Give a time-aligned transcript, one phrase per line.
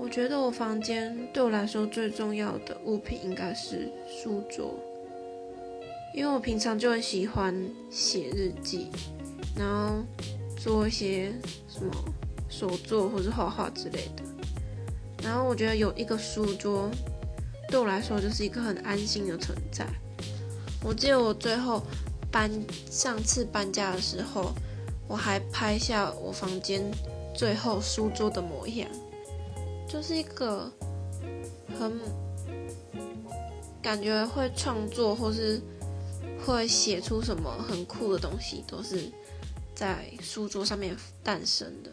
[0.00, 4.74] 我觉得我房间对我来说最重要的物品应该是书桌，
[6.14, 7.54] 因为我平常就很喜欢
[7.90, 8.88] 写日记，
[9.54, 10.02] 然后
[10.56, 11.30] 做一些
[11.68, 11.92] 什么
[12.48, 14.22] 手作或是画画之类的。
[15.22, 16.90] 然后我觉得有一个书桌
[17.68, 19.86] 对我来说就是一个很安心的存在。
[20.82, 21.82] 我记得我最后
[22.32, 22.50] 搬
[22.90, 24.54] 上次搬家的时候，
[25.06, 26.82] 我还拍下我房间
[27.34, 28.88] 最后书桌的模样。
[29.90, 30.70] 就是一个
[31.78, 31.98] 很
[33.82, 35.60] 感觉会创作或是
[36.46, 39.10] 会写出什么很酷的东西，都是
[39.74, 41.90] 在书桌上面诞生的。